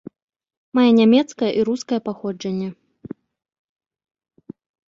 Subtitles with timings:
[0.79, 2.69] Мае нямецкае і рускае паходжанне.